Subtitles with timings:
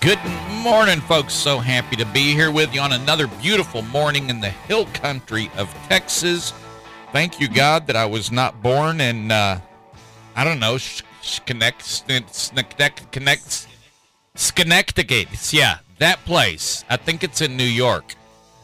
[0.00, 0.18] Good
[0.62, 1.34] morning, folks.
[1.34, 5.50] So happy to be here with you on another beautiful morning in the hill country
[5.56, 6.52] of Texas.
[7.12, 9.60] Thank you, God, that I was not born in, uh,
[10.36, 10.78] I don't know,
[11.44, 11.82] connect,
[14.34, 15.26] Schenectady.
[15.50, 16.84] Yeah, that place.
[16.88, 18.14] I think it's in New York.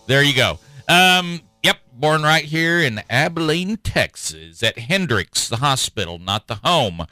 [0.06, 0.58] There you go.
[0.88, 7.06] Um, yep, born right here in Abilene, Texas, at Hendricks, the hospital, not the home.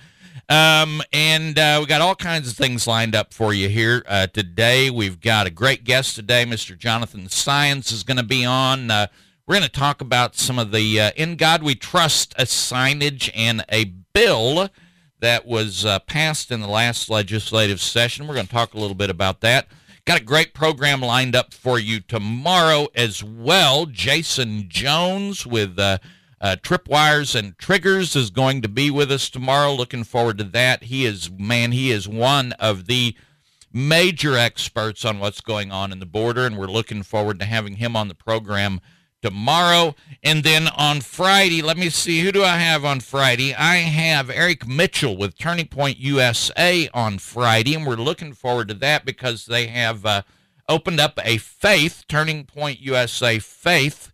[0.50, 4.26] Um, and uh, we got all kinds of things lined up for you here uh,
[4.26, 4.90] today.
[4.90, 6.44] We've got a great guest today.
[6.44, 6.76] Mr.
[6.76, 8.90] Jonathan Saenz is going to be on.
[8.90, 9.06] Uh,
[9.46, 13.64] we're going to talk about some of the uh, In God We Trust signage and
[13.70, 14.70] a bill
[15.20, 18.26] that was uh, passed in the last legislative session.
[18.26, 19.68] We're going to talk a little bit about that.
[20.04, 23.86] Got a great program lined up for you tomorrow as well.
[23.86, 25.78] Jason Jones with
[26.40, 29.74] uh, Tripwires and Triggers is going to be with us tomorrow.
[29.74, 30.84] Looking forward to that.
[30.84, 33.14] He is, man, he is one of the
[33.72, 37.76] major experts on what's going on in the border, and we're looking forward to having
[37.76, 38.80] him on the program
[39.22, 39.94] tomorrow.
[40.22, 43.54] And then on Friday, let me see, who do I have on Friday?
[43.54, 48.74] I have Eric Mitchell with Turning Point USA on Friday, and we're looking forward to
[48.74, 50.22] that because they have uh,
[50.68, 54.09] opened up a faith, Turning Point USA Faith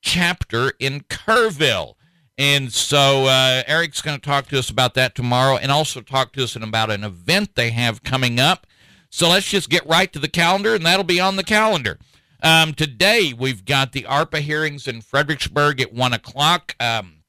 [0.00, 1.94] chapter in Kerrville.
[2.36, 6.32] And so uh, Eric's going to talk to us about that tomorrow and also talk
[6.34, 8.66] to us about an event they have coming up.
[9.10, 11.98] So let's just get right to the calendar, and that'll be on the calendar.
[12.42, 16.76] Um, today, we've got the ARPA hearings in Fredericksburg at 1 o'clock.
[16.78, 17.22] Um,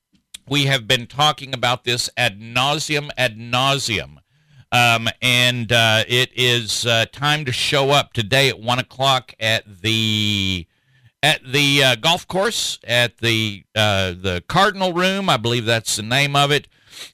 [0.48, 4.18] we have been talking about this ad nauseum, ad nauseum.
[4.72, 9.64] Um, and uh, it is uh, time to show up today at 1 o'clock at
[9.82, 10.68] the
[11.22, 16.04] at the uh, golf course at the uh, the Cardinal Room, I believe that's the
[16.04, 16.68] name of it,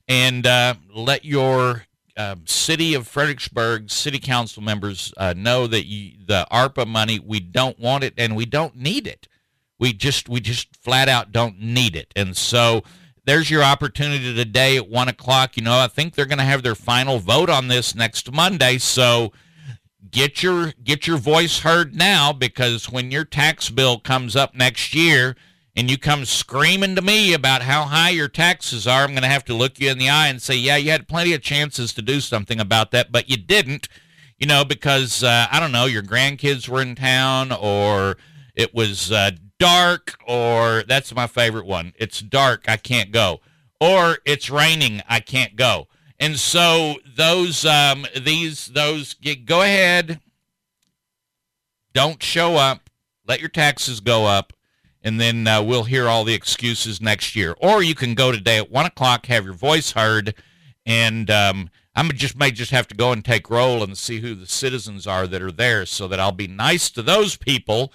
[0.07, 1.85] and uh, let your
[2.17, 7.39] uh, city of Fredericksburg city council members uh, know that you, the ARPA money we
[7.39, 9.27] don't want it and we don't need it.
[9.79, 12.83] We just we just flat out don't need it, and so.
[13.27, 15.57] There's your opportunity today at one o'clock.
[15.57, 18.77] You know, I think they're going to have their final vote on this next Monday.
[18.77, 19.31] So,
[20.15, 24.95] get your get your voice heard now because when your tax bill comes up next
[24.95, 25.35] year
[25.75, 29.27] and you come screaming to me about how high your taxes are, I'm going to
[29.27, 31.93] have to look you in the eye and say, "Yeah, you had plenty of chances
[31.93, 33.89] to do something about that, but you didn't."
[34.39, 38.15] You know, because uh, I don't know, your grandkids were in town, or
[38.55, 41.93] it was uh, dark, or that's my favorite one.
[41.97, 43.41] It's dark, I can't go,
[43.81, 45.87] or it's raining, I can't go.
[46.19, 49.15] And so those um, these those
[49.45, 50.21] go ahead,
[51.93, 52.89] don't show up,
[53.27, 54.53] let your taxes go up,
[55.03, 57.55] and then uh, we'll hear all the excuses next year.
[57.59, 60.33] Or you can go today at one o'clock, have your voice heard,
[60.85, 64.35] and um, I just may just have to go and take roll and see who
[64.35, 67.91] the citizens are that are there, so that I'll be nice to those people.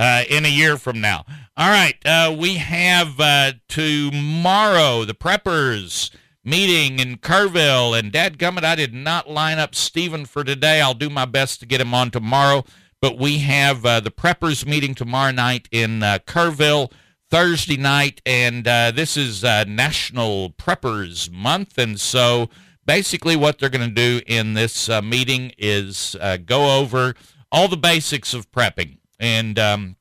[0.00, 1.24] Uh, in a year from now.
[1.56, 6.12] All right, uh, we have uh, tomorrow the preppers
[6.48, 7.98] meeting in Kerrville.
[7.98, 10.80] And dadgummit, I did not line up Stephen for today.
[10.80, 12.64] I'll do my best to get him on tomorrow.
[13.00, 16.92] But we have uh, the preppers meeting tomorrow night in uh, Kerrville.
[17.30, 22.48] Thursday night, and uh, this is uh, National Preppers Month, and so
[22.86, 27.14] basically what they're going to do in this uh, meeting is uh, go over
[27.52, 28.96] all the basics of prepping.
[29.20, 29.96] And um,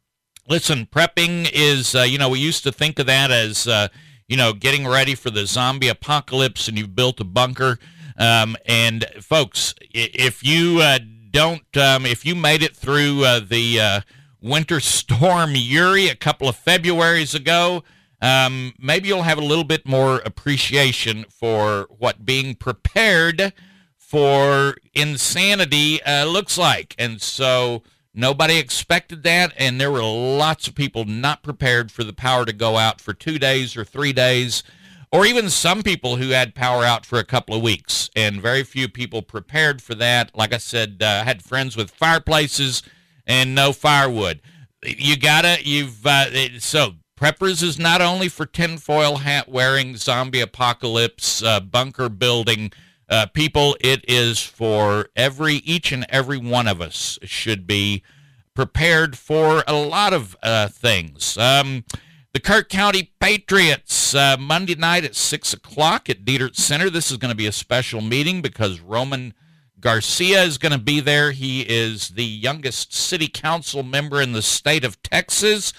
[0.47, 3.67] listen, prepping is, uh, you know, we used to think of that as
[4.27, 7.79] you know, getting ready for the zombie apocalypse and you've built a bunker.
[8.17, 10.99] Um, and folks, if you uh,
[11.31, 14.01] don't, um, if you made it through uh, the uh,
[14.41, 17.83] winter storm Uri a couple of Februarys ago,
[18.21, 23.53] um, maybe you'll have a little bit more appreciation for what being prepared
[23.95, 26.95] for insanity uh, looks like.
[26.97, 27.83] And so,
[28.19, 32.51] Nobody expected that, and there were lots of people not prepared for the power to
[32.51, 34.63] go out for two days or three days,
[35.11, 38.63] or even some people who had power out for a couple of weeks, and very
[38.63, 40.35] few people prepared for that.
[40.35, 42.81] Like I said, uh, I had friends with fireplaces
[43.27, 44.41] and no firewood.
[44.83, 51.43] You gotta, you've, uh, so preppers is not only for tinfoil hat wearing, zombie apocalypse,
[51.43, 52.71] uh, bunker building
[53.09, 58.03] Uh, people, it is for every each and every one of us should be
[58.53, 61.37] prepared for a lot of uh, things.
[61.37, 61.85] Um,
[62.33, 66.89] the Kerr County Patriots, uh, Monday night at 6 o'clock at Dietert Center.
[66.89, 69.33] This is going to be a special meeting because Roman
[69.79, 71.31] Garcia is going to be there.
[71.31, 75.71] He is the youngest city council member in the state of Texas,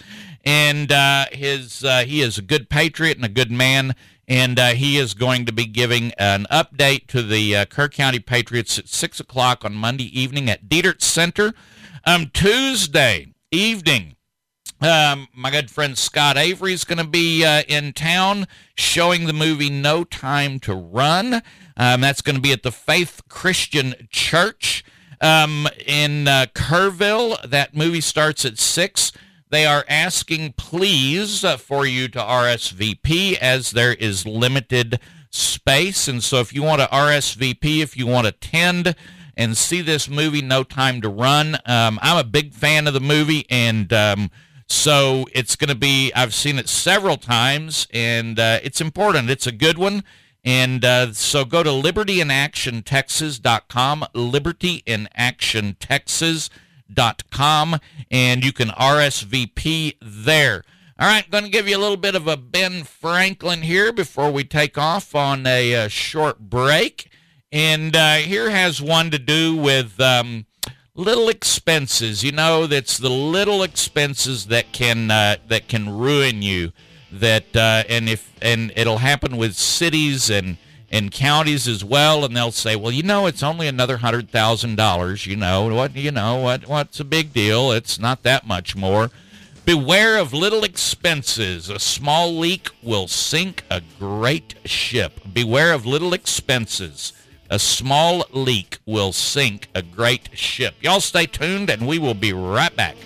[0.44, 3.94] and uh, his uh, he is a good patriot and a good man.
[4.30, 8.18] And uh, he is going to be giving an update to the uh, Kerr County
[8.18, 11.54] Patriots at 6 o'clock on Monday evening at Dietert Center.
[12.04, 14.16] Um, Tuesday evening,
[14.80, 18.46] um, my good friend Scott Avery is going to be uh, in town
[18.76, 21.42] showing the movie No Time to Run.
[21.76, 24.84] Um, that's going to be at the Faith Christian Church
[25.20, 27.40] um, in uh, Kerrville.
[27.48, 29.12] That movie starts at 6.
[29.50, 35.00] They are asking, please, uh, for you to RSVP as there is limited
[35.30, 36.06] space.
[36.06, 38.94] And so if you want to RSVP, if you want to attend
[39.36, 43.00] and see this movie, No Time to Run, um, I'm a big fan of the
[43.00, 43.46] movie.
[43.48, 44.30] And um,
[44.68, 49.30] so it's going to be, I've seen it several times, and uh, it's important.
[49.30, 50.04] It's a good one.
[50.44, 56.50] And uh, so go to libertyinactiontexas.com, libertyinactiontexas.com
[57.30, 57.78] com,
[58.10, 60.64] and you can RSVP there.
[61.00, 64.32] All right, going to give you a little bit of a Ben Franklin here before
[64.32, 67.10] we take off on a, a uh, short break.
[67.52, 70.46] And uh, here has one to do with um,
[70.94, 72.24] little expenses.
[72.24, 76.72] You know, that's the little expenses that can uh, that can ruin you.
[77.12, 80.58] That uh, and if and it'll happen with cities and
[80.90, 84.76] in counties as well, and they'll say, "Well, you know, it's only another hundred thousand
[84.76, 85.26] dollars.
[85.26, 85.94] You know what?
[85.96, 86.66] You know what?
[86.66, 87.72] What's a big deal?
[87.72, 89.10] It's not that much more."
[89.64, 91.68] Beware of little expenses.
[91.68, 95.20] A small leak will sink a great ship.
[95.30, 97.12] Beware of little expenses.
[97.50, 100.74] A small leak will sink a great ship.
[100.80, 102.96] Y'all stay tuned, and we will be right back.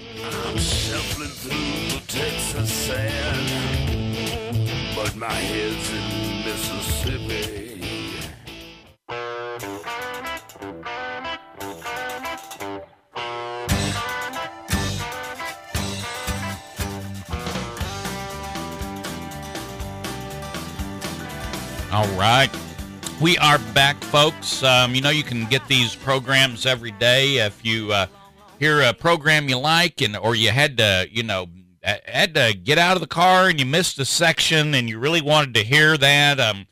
[21.92, 22.48] All right.
[23.20, 24.62] We are back, folks.
[24.62, 28.06] Um, you know, you can get these programs every day if you uh,
[28.58, 31.48] hear a program you like, and or you had to, you know,
[31.82, 35.20] had to get out of the car and you missed a section and you really
[35.20, 36.40] wanted to hear that.
[36.40, 36.66] Um,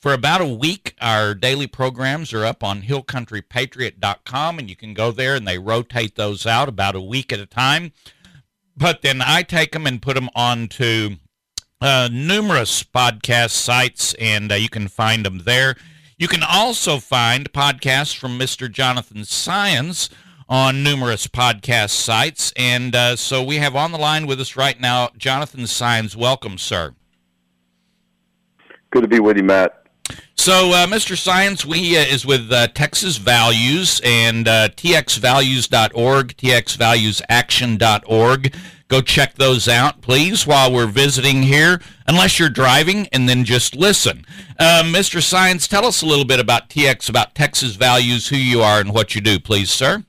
[0.00, 5.12] for about a week, our daily programs are up on hillcountrypatriot.com, and you can go
[5.12, 7.92] there and they rotate those out about a week at a time.
[8.76, 11.18] But then I take them and put them onto
[11.80, 15.76] uh, numerous podcast sites, and uh, you can find them there.
[16.18, 18.70] You can also find podcasts from Mr.
[18.70, 20.08] Jonathan Saenz
[20.48, 22.52] on numerous podcast sites.
[22.56, 26.16] And uh, so we have on the line with us right now Jonathan Saenz.
[26.16, 26.94] Welcome, sir.
[28.90, 29.86] Good to be with you, Matt.
[30.36, 31.16] So, uh, Mr.
[31.16, 38.54] Saenz, we uh, is with uh, Texas Values and uh, txvalues.org, txvaluesaction.org.
[38.88, 43.74] Go check those out, please, while we're visiting here, unless you're driving, and then just
[43.74, 44.24] listen.
[44.60, 45.20] Uh, Mr.
[45.20, 48.94] Saenz, tell us a little bit about TX, about Texas Values, who you are, and
[48.94, 50.04] what you do, please, sir.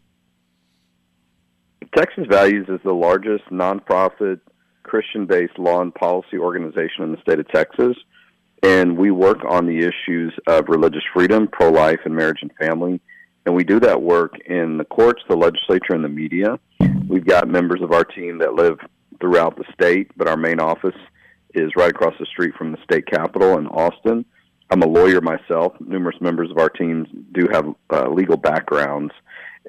[1.95, 4.39] Texas Values is the largest nonprofit
[4.83, 7.97] Christian based law and policy organization in the state of Texas.
[8.61, 13.01] And we work on the issues of religious freedom, pro life, and marriage and family.
[13.45, 16.59] And we do that work in the courts, the legislature, and the media.
[17.07, 18.79] We've got members of our team that live
[19.19, 20.95] throughout the state, but our main office
[21.53, 24.25] is right across the street from the state capitol in Austin.
[24.69, 25.73] I'm a lawyer myself.
[25.79, 29.13] Numerous members of our teams do have uh, legal backgrounds.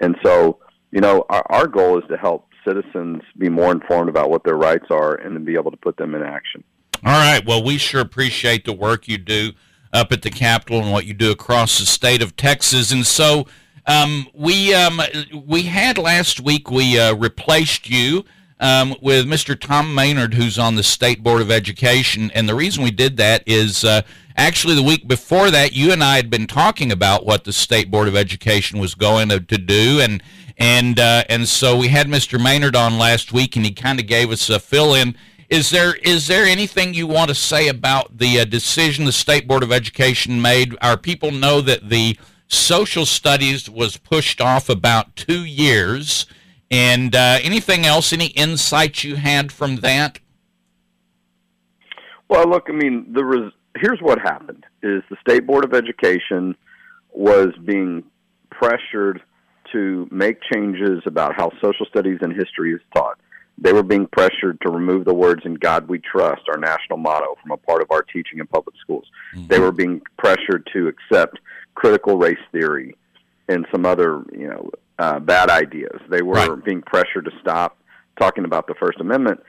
[0.00, 0.58] And so,
[0.90, 4.56] you know, our, our goal is to help citizens be more informed about what their
[4.56, 6.64] rights are and to be able to put them in action.
[7.04, 7.44] All right.
[7.46, 9.52] Well, we sure appreciate the work you do
[9.92, 12.90] up at the Capitol and what you do across the state of Texas.
[12.90, 13.46] And so,
[13.88, 15.00] um, we um,
[15.46, 18.24] we had last week we uh, replaced you
[18.60, 19.58] um, with Mr.
[19.58, 23.42] Tom Maynard, who's on the State Board of Education, and the reason we did that
[23.46, 24.02] is uh,
[24.36, 27.90] actually the week before that you and I had been talking about what the State
[27.90, 30.22] Board of Education was going to, to do, and
[30.58, 32.42] and uh, and so we had Mr.
[32.42, 35.16] Maynard on last week, and he kind of gave us a fill in.
[35.48, 39.48] Is there is there anything you want to say about the uh, decision the State
[39.48, 40.76] Board of Education made?
[40.82, 42.18] Our people know that the
[42.48, 46.26] Social studies was pushed off about two years.
[46.70, 50.18] And uh, anything else, any insights you had from that?
[52.28, 56.54] Well, look, I mean, the res- here's what happened: is the state board of education
[57.12, 58.04] was being
[58.50, 59.22] pressured
[59.72, 63.18] to make changes about how social studies and history is taught.
[63.56, 67.36] They were being pressured to remove the words "In God We Trust," our national motto,
[67.42, 69.06] from a part of our teaching in public schools.
[69.34, 69.46] Mm-hmm.
[69.46, 71.38] They were being pressured to accept
[71.78, 72.94] critical race theory
[73.48, 76.00] and some other, you know, uh, bad ideas.
[76.08, 76.64] They were right.
[76.64, 77.78] being pressured to stop
[78.18, 79.40] talking about the First Amendment,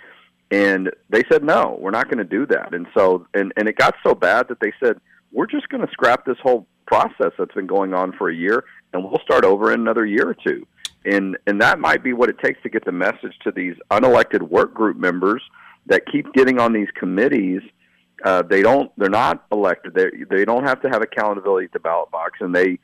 [0.52, 3.76] and they said, "No, we're not going to do that." And so, and and it
[3.76, 5.00] got so bad that they said,
[5.32, 8.64] "We're just going to scrap this whole process that's been going on for a year,
[8.94, 10.66] and we'll start over in another year or two
[11.06, 14.42] and and that might be what it takes to get the message to these unelected
[14.42, 15.42] work group members
[15.86, 17.62] that keep getting on these committees.
[18.24, 18.92] Uh, they don't.
[18.98, 19.94] They're not elected.
[19.94, 22.80] They they don't have to have accountability at the ballot box, and they,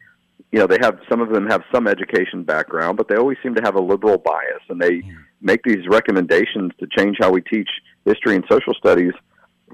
[0.52, 3.56] you know, they have some of them have some education background, but they always seem
[3.56, 5.02] to have a liberal bias, and they
[5.42, 7.70] make these recommendations to change how we teach
[8.06, 9.14] history and social studies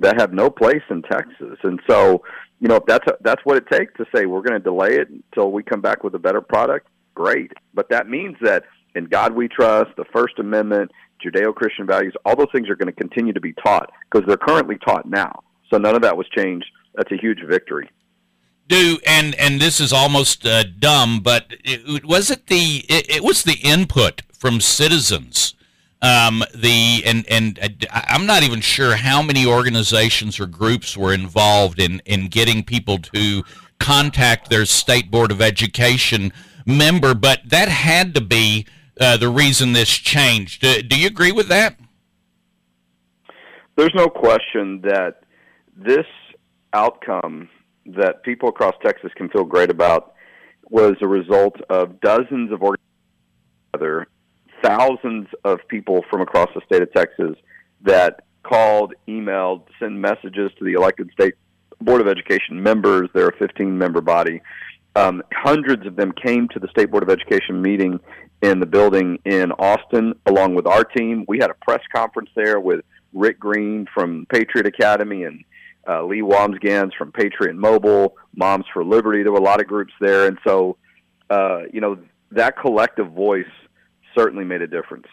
[0.01, 1.57] that have no place in Texas.
[1.63, 2.23] And so,
[2.59, 5.09] you know, that's a, that's what it takes to say we're going to delay it
[5.09, 7.51] until we come back with a better product great.
[7.73, 8.63] But that means that
[8.95, 10.91] in God we trust, the First Amendment,
[11.23, 14.37] Judeo Christian values, all those things are going to continue to be taught because they're
[14.37, 15.43] currently taught now.
[15.71, 16.67] So none of that was changed.
[16.95, 17.89] That's a huge victory.
[18.67, 23.23] Do and and this is almost uh, dumb, but it, was it the it, it,
[23.23, 25.55] was the input from citizens.
[26.01, 31.13] Um, the and and uh, I'm not even sure how many organizations or groups were
[31.13, 33.43] involved in in getting people to
[33.79, 36.31] contact their state board of education
[36.65, 38.65] member, but that had to be
[38.99, 40.61] uh, the reason this changed.
[40.61, 41.77] Do, do you agree with that?
[43.75, 45.20] There's no question that
[45.85, 46.05] this
[46.73, 47.49] outcome
[47.85, 50.13] that people across Texas can feel great about
[50.69, 52.61] was a result of dozens of
[53.73, 54.07] other
[54.63, 57.35] thousands of people from across the state of Texas
[57.81, 61.33] that called, emailed, sent messages to the elected state
[61.81, 63.09] board of education members.
[63.13, 64.41] They're a 15 member body
[64.95, 67.99] um, hundreds of them came to the State Board of Education meeting
[68.41, 71.25] in the building in Austin, along with our team.
[71.27, 72.81] We had a press conference there with
[73.13, 75.43] Rick Green from Patriot Academy and
[75.87, 79.23] uh, Leigh Wambsganss from Patriot Mobile, Moms for Liberty.
[79.23, 80.77] There were a lot of groups there, and so
[81.29, 81.97] uh, you know
[82.31, 83.45] that collective voice
[84.15, 85.07] certainly made a difference.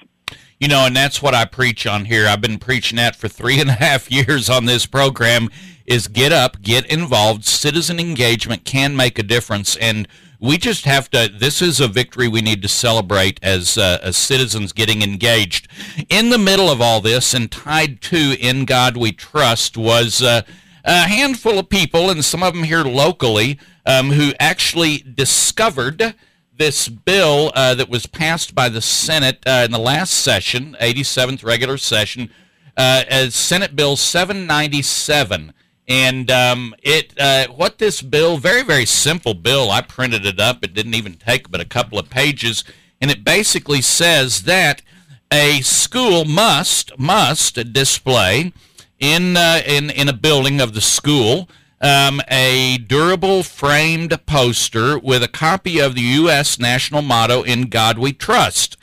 [0.61, 2.27] You know, and that's what I preach on here.
[2.27, 5.51] I've been preaching that for three and a half years on this program
[5.87, 7.45] is get up, get involved.
[7.45, 10.07] Citizen engagement can make a difference, and
[10.41, 11.29] we just have to.
[11.29, 15.69] This is a victory we need to celebrate as uh, as citizens getting engaged.
[16.09, 20.23] In the middle of all this, and tied to "In God We Trust," was.
[20.23, 20.43] Uh,
[20.85, 26.15] a handful of people, and some of them here locally, um, who actually discovered
[26.57, 31.45] this bill uh, that was passed by the Senate uh, in the last session, 87th
[31.45, 32.31] regular session,
[32.77, 35.53] uh, as Senate Bill 797.
[35.89, 39.71] And um, it, uh, what this bill, very very simple bill.
[39.71, 40.63] I printed it up.
[40.63, 42.63] It didn't even take but a couple of pages,
[43.01, 44.83] and it basically says that
[45.33, 48.53] a school must must display
[48.99, 51.49] in uh, in in a building of the school
[51.81, 56.59] um, a durable framed poster with a copy of the U.S.
[56.59, 58.77] national motto "In God We Trust."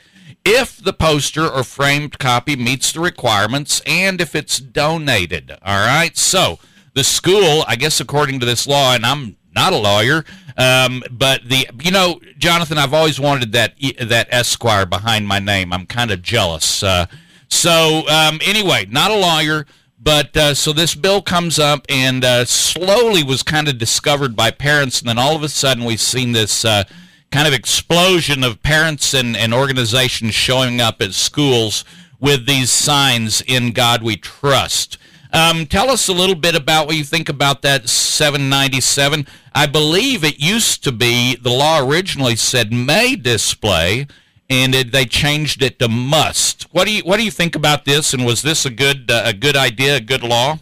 [0.44, 6.16] If the poster or framed copy meets the requirements, and if it's donated, all right.
[6.16, 6.60] So
[6.96, 10.24] the school, I guess, according to this law, and I'm not a lawyer,
[10.56, 15.74] um, but the you know, Jonathan, I've always wanted that that Esquire behind my name.
[15.74, 16.82] I'm kind of jealous.
[16.82, 17.06] Uh,
[17.48, 19.66] so um, anyway, not a lawyer,
[20.00, 24.50] but uh, so this bill comes up and uh, slowly was kind of discovered by
[24.50, 26.84] parents, and then all of a sudden we've seen this uh,
[27.30, 31.84] kind of explosion of parents and, and organizations showing up at schools
[32.18, 34.96] with these signs in God we trust.
[35.36, 39.26] Um, tell us a little bit about what you think about that 797.
[39.54, 44.06] I believe it used to be the law originally said may display,
[44.48, 46.62] and it, they changed it to must.
[46.72, 48.14] What do you What do you think about this?
[48.14, 50.58] And was this a good uh, a good idea, a good law?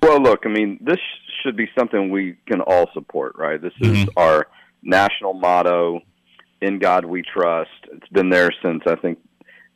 [0.00, 1.00] Well, look, I mean, this
[1.42, 3.60] should be something we can all support, right?
[3.60, 4.10] This is mm-hmm.
[4.16, 4.46] our
[4.84, 6.02] national motto.
[6.60, 7.70] In God we trust.
[7.92, 9.18] It's been there since I think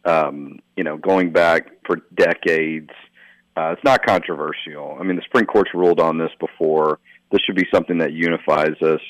[0.04, 2.90] um, you know, going back for decades.
[3.56, 4.96] Uh, it's not controversial.
[4.98, 6.98] I mean, the Supreme Court's ruled on this before.
[7.30, 9.00] This should be something that unifies us.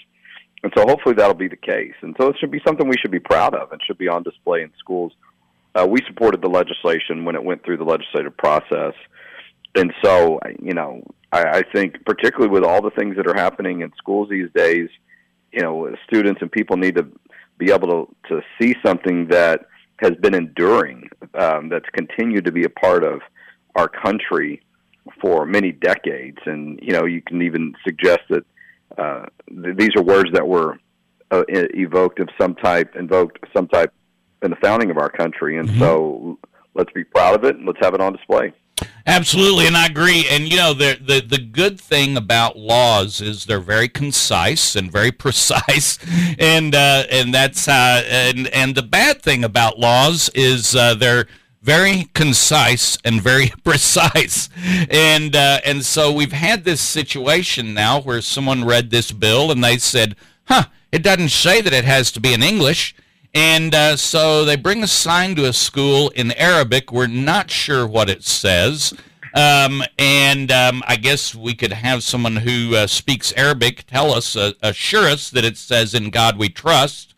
[0.63, 1.95] And so hopefully that'll be the case.
[2.03, 4.23] And so it should be something we should be proud of and should be on
[4.23, 5.13] display in schools.
[5.75, 8.95] Uh, we supported the legislation when it went through the legislative process.
[9.75, 13.81] And so, you know, I, I think particularly with all the things that are happening
[13.81, 14.89] in schools these days,
[15.53, 17.07] you know, students and people need to
[17.59, 19.67] be able to, to see something that
[20.03, 23.21] has been enduring, um, that's continued to be a part of
[23.77, 24.61] our country
[25.21, 26.39] for many decades.
[26.45, 28.45] And, you know, you can even suggest that
[28.99, 30.79] uh, th- these are words that were
[31.31, 33.93] uh, evoked of some type, invoked some type
[34.43, 36.39] in the founding of our country, and so
[36.75, 38.53] let's be proud of it and let's have it on display.
[39.07, 40.27] Absolutely, and I agree.
[40.31, 44.91] And you know, the the the good thing about laws is they're very concise and
[44.91, 45.99] very precise,
[46.39, 51.27] and uh, and that's uh, and and the bad thing about laws is uh, they're
[51.63, 54.49] very concise and very precise,
[54.91, 59.65] and uh, and so we've had this situation now where someone read this bill and
[59.65, 62.95] they said, "Huh, it doesn't say that it has to be in English."
[63.35, 66.93] And uh, so they bring a sign to a school in Arabic.
[66.93, 68.93] We're not sure what it says.
[69.35, 74.37] Um, and um, I guess we could have someone who uh, speaks Arabic tell us,
[74.37, 77.15] uh, assure us that it says, In God we trust.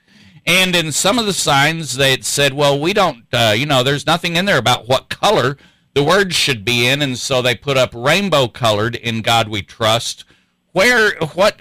[0.47, 3.83] And in some of the signs, they had said, Well, we don't, uh, you know,
[3.83, 5.57] there's nothing in there about what color
[5.95, 7.03] the words should be in.
[7.03, 10.25] And so they put up rainbow colored, In God we trust.
[10.71, 11.61] Where, what,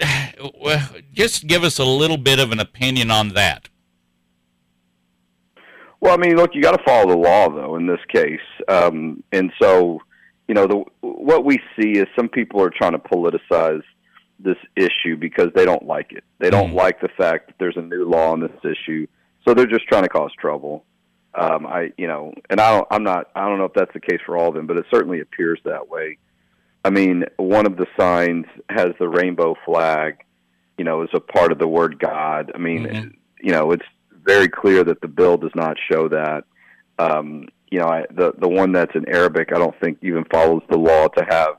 [1.12, 3.68] just give us a little bit of an opinion on that.
[6.04, 8.38] Well, I mean, look, you got to follow the law, though, in this case.
[8.68, 10.00] Um, and so,
[10.46, 13.80] you know, the, what we see is some people are trying to politicize
[14.38, 16.22] this issue because they don't like it.
[16.40, 16.74] They don't Mm.
[16.74, 19.06] like the fact that there's a new law on this issue,
[19.48, 20.84] so they're just trying to cause trouble.
[21.34, 24.00] Um, I, you know, and I don't, I'm not, I don't know if that's the
[24.00, 26.18] case for all of them, but it certainly appears that way.
[26.84, 30.22] I mean, one of the signs has the rainbow flag,
[30.76, 32.52] you know, as a part of the word God.
[32.54, 33.14] I mean, Mhm.
[33.40, 33.86] you know, it's
[34.24, 36.44] very clear that the bill does not show that.
[36.98, 40.62] Um, you know, I, the the one that's in Arabic, I don't think even follows
[40.70, 41.56] the law to have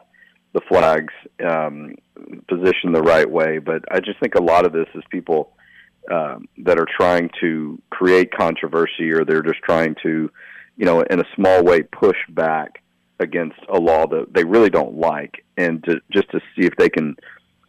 [0.54, 1.14] the flags
[1.46, 1.96] um,
[2.48, 3.60] positioned the right way.
[3.60, 5.52] But I just think a lot of this is people
[6.10, 10.32] um, that are trying to create controversy, or they're just trying to,
[10.78, 12.82] you know, in a small way, push back
[13.20, 16.90] against a law that they really don't like, and to, just to see if they
[16.90, 17.16] can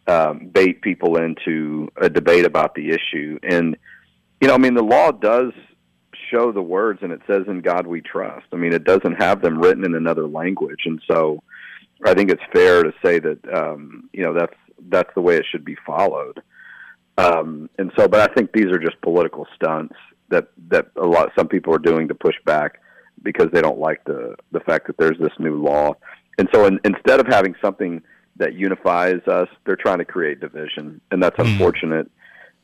[0.07, 3.39] um, bait people into a debate about the issue.
[3.43, 3.77] And
[4.41, 5.51] you know, I mean, the law does
[6.31, 9.41] show the words, and it says, "In God we trust." I mean, it doesn't have
[9.41, 11.41] them written in another language, and so
[12.05, 14.55] I think it's fair to say that um, you know that's
[14.89, 16.41] that's the way it should be followed.
[17.17, 19.95] Um, and so, but I think these are just political stunts
[20.29, 22.79] that that a lot some people are doing to push back
[23.23, 25.93] because they don't like the the fact that there's this new law.
[26.37, 28.03] And so, in, instead of having something
[28.35, 31.47] that unifies us, they're trying to create division, and that's Hmm.
[31.47, 32.11] unfortunate.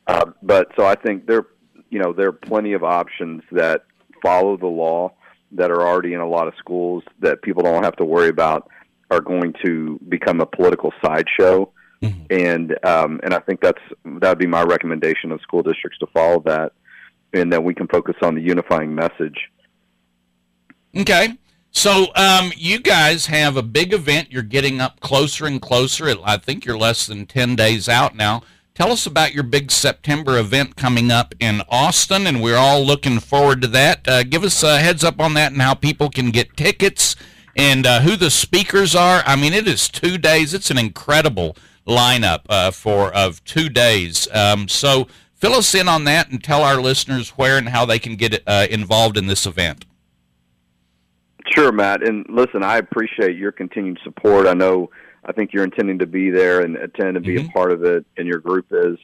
[0.05, 1.47] Um, but so I think there,
[1.93, 3.85] you know, there are plenty of options that
[4.23, 5.13] follow the law
[5.51, 8.67] that are already in a lot of schools that people don't have to worry about
[9.11, 11.69] are going to become a political sideshow.
[12.01, 12.25] Mhm.
[12.31, 16.07] And um, and I think that's that would be my recommendation of school districts to
[16.07, 16.71] follow that,
[17.31, 19.37] and that we can focus on the unifying message.
[20.97, 21.37] Okay.
[21.69, 24.31] So um, you guys have a big event.
[24.31, 26.13] You're getting up closer and closer.
[26.23, 28.43] I think you're less than 10 days out now.
[28.75, 33.19] Tell us about your big September event coming up in Austin, and we're all looking
[33.19, 34.07] forward to that.
[34.07, 37.15] Uh, give us a heads up on that and how people can get tickets
[37.55, 39.21] and uh, who the speakers are.
[39.27, 40.55] I mean, it is two days.
[40.55, 41.55] It's an incredible
[41.87, 44.27] lineup uh, for of two days.
[44.33, 47.99] Um, so fill us in on that and tell our listeners where and how they
[47.99, 49.85] can get uh, involved in this event.
[51.53, 52.01] Sure, Matt.
[52.01, 54.47] And listen, I appreciate your continued support.
[54.47, 54.89] I know,
[55.25, 57.49] I think you're intending to be there and attend and be Mhm.
[57.49, 58.97] a part of it, and your group is.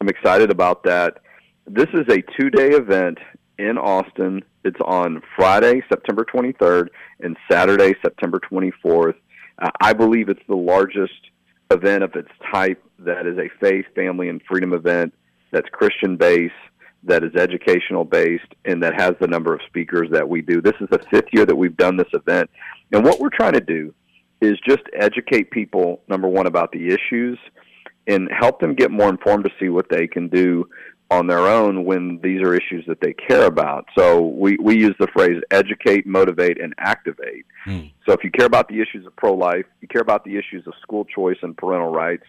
[0.00, 1.18] I'm excited about that.
[1.66, 3.18] This is a two day event
[3.58, 4.42] in Austin.
[4.64, 9.16] It's on Friday, September 23rd, and Saturday, September 24th.
[9.58, 11.30] Uh, I believe it's the largest
[11.70, 15.14] event of its type that is a faith, family, and freedom event
[15.50, 16.52] that's Christian based,
[17.04, 20.60] that is educational based, and that has the number of speakers that we do.
[20.60, 22.50] This is the fifth year that we've done this event.
[22.92, 23.94] And what we're trying to do
[24.40, 27.38] is just educate people, number one, about the issues
[28.06, 30.68] and help them get more informed to see what they can do
[31.10, 33.84] on their own when these are issues that they care about.
[33.98, 37.44] So we, we use the phrase educate, motivate, and activate.
[37.64, 37.86] Hmm.
[38.06, 40.66] So if you care about the issues of pro life, you care about the issues
[40.66, 42.24] of school choice and parental rights,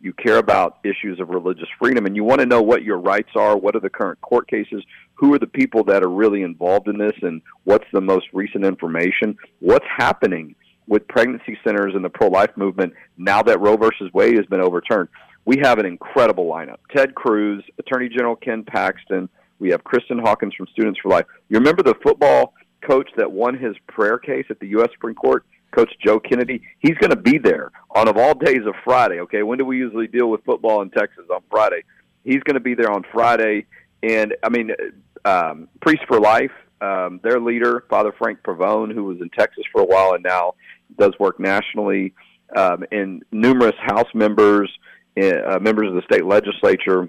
[0.00, 3.30] you care about issues of religious freedom, and you want to know what your rights
[3.36, 6.88] are, what are the current court cases, who are the people that are really involved
[6.88, 10.54] in this, and what's the most recent information, what's happening
[10.86, 14.60] with pregnancy centers and the pro life movement now that Roe versus Wade has been
[14.60, 15.08] overturned.
[15.44, 16.78] We have an incredible lineup.
[16.94, 21.26] Ted Cruz, Attorney General Ken Paxton, we have Kristan Hawkins from Students for Life.
[21.48, 24.90] You remember the football coach that won his prayer case at the U.S.
[24.92, 25.44] Supreme Court?
[25.74, 29.20] Coach Joe Kennedy, he's going to be there on of all days of Friday.
[29.20, 31.82] Okay, when do we usually deal with football in Texas on Friday?
[32.22, 33.66] He's going to be there on Friday,
[34.02, 34.70] and I mean,
[35.24, 36.52] um, Priest for Life,
[36.84, 40.54] um, their leader, Father Frank Pavone, who was in Texas for a while and now
[40.98, 42.12] does work nationally,
[42.56, 44.70] um, and numerous House members
[45.16, 47.08] uh, members of the state legislature.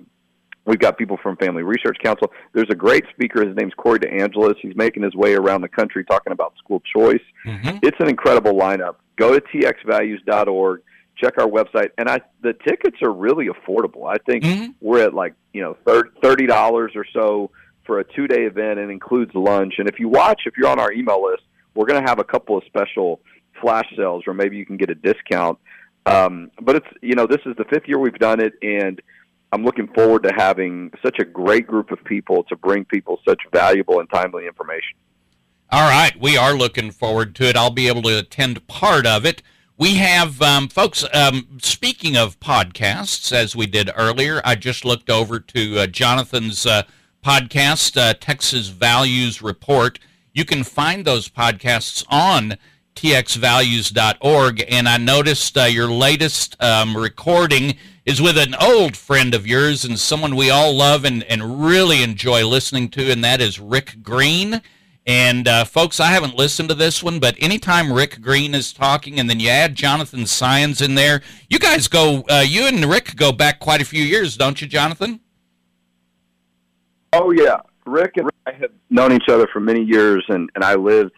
[0.65, 2.31] We've got people from Family Research Council.
[2.53, 3.45] There's a great speaker.
[3.47, 4.55] His name's Corey DeAngelis.
[4.61, 7.21] He's making his way around the country talking about school choice.
[7.45, 7.77] Mm-hmm.
[7.83, 8.95] It's an incredible lineup.
[9.17, 10.81] Go to txvalues.org,
[11.17, 14.07] check our website, and I the tickets are really affordable.
[14.07, 14.73] I think Mhm.
[14.81, 15.77] we're at like you know
[16.21, 17.51] thirty dollars or so
[17.85, 19.75] for a two day event and includes lunch.
[19.77, 21.43] And if you watch, if you're on our email list,
[21.73, 23.19] we're going to have a couple of special
[23.61, 25.59] flash sales where maybe you can get a discount.
[26.05, 29.01] Um, but it's you know this is the fifth year we've done it, and
[29.51, 33.41] I'm looking forward to having such a great group of people to bring people such
[33.51, 34.97] valuable and timely information.
[35.71, 37.57] All right, we are looking forward to it.
[37.57, 39.41] I'll be able to attend part of it.
[39.77, 45.09] We have, um, folks, um, speaking of podcasts, as we did earlier, I just looked
[45.09, 46.83] over to uh, Jonathan's uh,
[47.25, 49.97] podcast, uh, Texas Values Report.
[50.31, 52.55] You can find those podcasts on
[52.95, 54.63] txvalues.org.
[54.69, 59.83] And I noticed uh, your latest um, recording is with an old friend of yours
[59.83, 64.03] and someone we all love and, and really enjoy listening to, and that is Rick
[64.03, 64.61] Green.
[65.07, 69.19] And uh, folks, I haven't listened to this one, but anytime Rick Green is talking,
[69.19, 73.15] and then you add Jonathan Saenz in there, you guys go, uh, you and Rick
[73.15, 75.21] go back quite a few years, don't you, Jonathan?
[77.17, 80.75] Oh yeah, Rick and I have known each other for many years, and and I
[80.75, 81.13] lived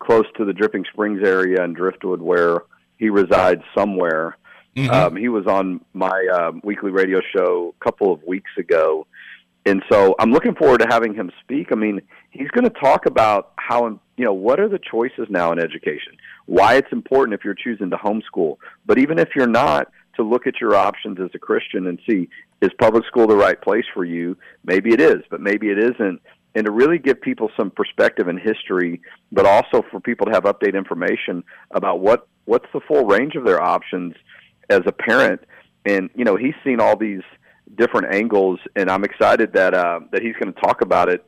[0.00, 2.62] close to the Dripping Springs area in Driftwood, where
[2.98, 4.36] he resides somewhere.
[4.76, 4.90] Mhm.
[4.92, 9.06] Um, he was on my um, weekly radio show a couple of weeks ago,
[9.64, 11.68] and so I'm looking forward to having him speak.
[11.70, 15.52] I mean, he's going to talk about how you know what are the choices now
[15.52, 19.92] in education, why it's important if you're choosing to homeschool, but even if you're not,
[20.16, 22.28] to look at your options as a Christian and see
[22.60, 24.36] is public school the right place for you?
[24.64, 26.20] Maybe it is, but maybe it isn't.
[26.54, 30.44] And to really give people some perspective and history, but also for people to have
[30.44, 34.14] update information about what what's the full range of their options
[34.70, 35.42] as a parent.
[35.84, 37.20] And you know, he's seen all these
[37.76, 41.24] different angles, and I'm excited that uh, that he's going to talk about it.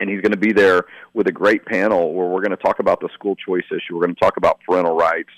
[0.00, 2.80] And he's going to be there with a great panel where we're going to talk
[2.80, 3.94] about the school choice issue.
[3.94, 5.30] We're going to talk about parental rights,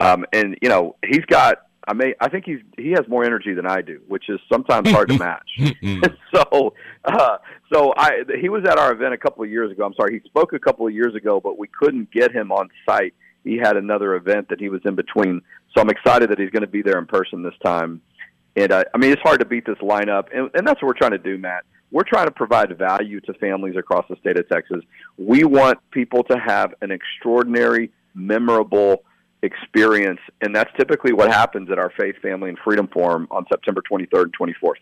[0.00, 1.65] um, and you know, he's got.
[1.86, 2.14] I may.
[2.20, 5.18] I think he's he has more energy than I do, which is sometimes hard to
[5.18, 5.48] match.
[6.34, 7.38] so, uh,
[7.72, 9.84] so I he was at our event a couple of years ago.
[9.84, 12.68] I'm sorry, he spoke a couple of years ago, but we couldn't get him on
[12.88, 13.14] site.
[13.44, 15.42] He had another event that he was in between.
[15.74, 18.00] So I'm excited that he's going to be there in person this time.
[18.56, 20.94] And uh, I mean, it's hard to beat this lineup, and, and that's what we're
[20.94, 21.64] trying to do, Matt.
[21.92, 24.82] We're trying to provide value to families across the state of Texas.
[25.18, 29.04] We want people to have an extraordinary, memorable
[29.42, 33.82] experience, and that's typically what happens at our Faith, Family, and Freedom Forum on September
[33.90, 34.74] 23rd and 24th.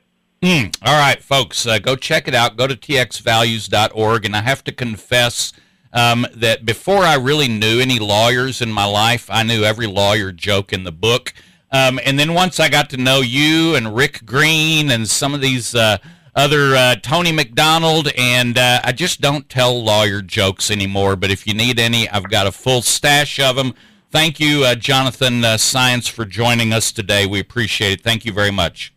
[0.43, 0.77] Mm.
[0.85, 2.57] All right, folks, uh, go check it out.
[2.57, 4.27] Go to txvalues.org.
[4.27, 5.55] And I have to confess
[5.95, 10.33] um, that before I really knew any lawyers in my life, I knew every lawyer
[10.33, 11.33] joke in the book.
[11.71, 15.40] Um, and then once I got to know you and Rick Green and some of
[15.40, 15.97] these uh,
[16.35, 21.17] other uh, Tony McDonald, and uh, I just don't tell lawyer jokes anymore.
[21.17, 23.75] But if you need any, I've got a full stash of them.
[24.14, 27.27] Thank you, uh, Jonathan uh, Saenz, for joining us today.
[27.27, 28.00] We appreciate it.
[28.03, 28.94] Thank you very much.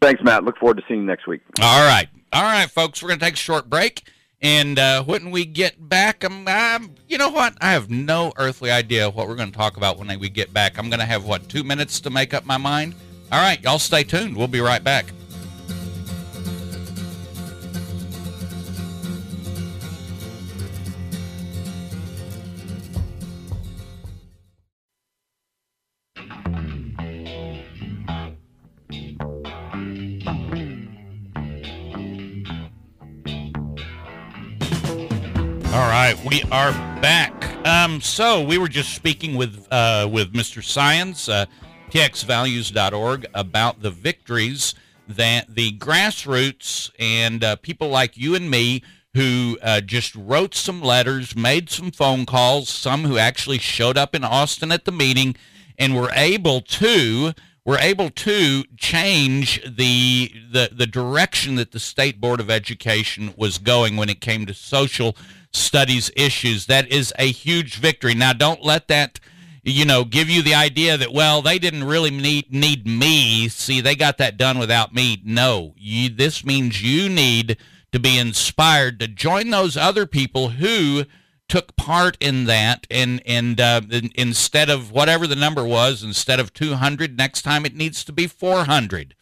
[0.00, 0.42] Thanks, Matt.
[0.42, 1.42] Look forward to seeing you next week.
[1.60, 2.08] All right.
[2.32, 4.10] All right, folks, we're going to take a short break.
[4.40, 7.58] And uh, when we get back, I'm, I'm, you know what?
[7.60, 10.78] I have no earthly idea what we're going to talk about when we get back.
[10.78, 12.94] I'm going to have, what, two minutes to make up my mind?
[13.30, 14.34] All right, y'all stay tuned.
[14.34, 15.12] We'll be right back.
[35.74, 37.32] All right, we are back.
[37.66, 40.62] Um, so we were just speaking with uh, with Mr.
[40.62, 41.46] Saenz, uh,
[41.90, 44.76] txvalues.org, about the victories
[45.08, 48.84] that the grassroots and uh, people like you and me
[49.14, 54.14] who uh, just wrote some letters, made some phone calls, some who actually showed up
[54.14, 55.34] in Austin at the meeting,
[55.76, 57.32] and were able to
[57.64, 63.58] were able to change the, the the direction that the state board of education was
[63.58, 65.16] going when it came to social
[65.54, 66.66] studies issues.
[66.66, 68.14] That is a huge victory.
[68.14, 69.20] Now, don't let that
[69.62, 73.48] you know give you the idea that well they didn't really need need me.
[73.48, 75.22] See, they got that done without me.
[75.24, 77.56] No, you, this means you need
[77.92, 81.04] to be inspired to join those other people who
[81.48, 83.80] took part in that and and uh,
[84.14, 88.26] instead of whatever the number was instead of 200 next time it needs to be
[88.26, 89.14] 400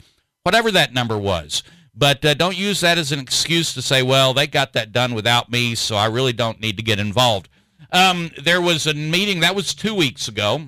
[0.43, 1.63] whatever that number was
[1.95, 5.15] but uh, don't use that as an excuse to say well they got that done
[5.15, 7.49] without me so i really don't need to get involved
[7.93, 10.61] um, there was a meeting that was two weeks ago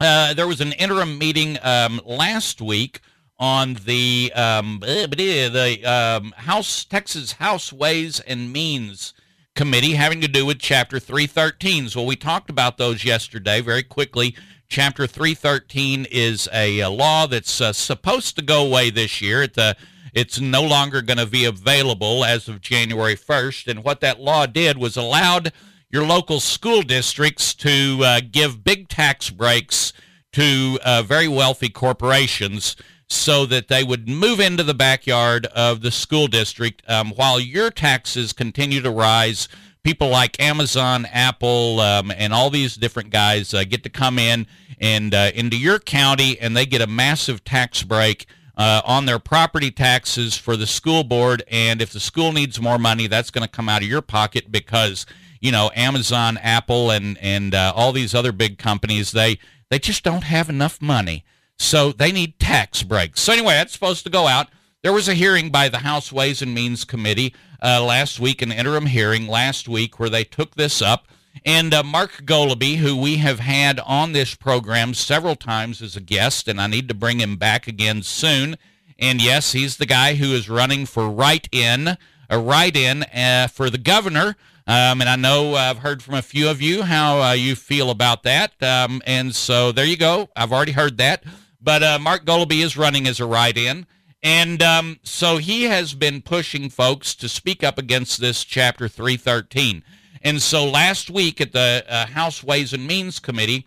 [0.00, 3.00] uh, there was an interim meeting um, last week
[3.38, 9.14] on the um, the um, House Texas House Ways and Means
[9.54, 11.94] Committee having to do with Chapter 313s.
[11.94, 14.34] Well, we talked about those yesterday very quickly.
[14.68, 19.42] Chapter 313 is a, a law that's uh, supposed to go away this year.
[19.42, 19.74] It's, uh,
[20.12, 23.68] it's no longer going to be available as of January 1st.
[23.68, 25.52] And what that law did was allowed
[25.90, 29.92] your local school districts to uh, give big tax breaks
[30.32, 32.76] to uh, very wealthy corporations
[33.08, 37.70] so that they would move into the backyard of the school district um, while your
[37.70, 39.48] taxes continue to rise.
[39.82, 44.46] People like Amazon, Apple, um, and all these different guys uh, get to come in
[44.80, 49.18] and uh, into your county, and they get a massive tax break uh, on their
[49.18, 51.42] property taxes for the school board.
[51.50, 54.50] And if the school needs more money, that's going to come out of your pocket
[54.50, 55.06] because
[55.40, 59.38] you know Amazon, Apple, and and uh, all these other big companies they
[59.70, 61.24] they just don't have enough money.
[61.58, 63.20] So they need tax breaks.
[63.20, 64.48] So anyway, that's supposed to go out.
[64.82, 68.50] There was a hearing by the House Ways and Means Committee uh, last week, an
[68.50, 71.06] interim hearing last week where they took this up.
[71.44, 76.00] And uh, Mark Goloby, who we have had on this program several times as a
[76.00, 78.56] guest, and I need to bring him back again soon.
[78.98, 81.96] And yes, he's the guy who is running for write-in,
[82.30, 84.36] a write-in uh, for the governor.
[84.66, 87.90] Um, and I know I've heard from a few of you how uh, you feel
[87.90, 88.62] about that.
[88.62, 90.28] Um, and so there you go.
[90.36, 91.24] I've already heard that.
[91.60, 93.86] But uh, Mark Goloby is running as a write-in.
[94.22, 99.82] And um, so he has been pushing folks to speak up against this Chapter 313.
[100.22, 103.66] And so last week at the uh, House Ways and Means Committee,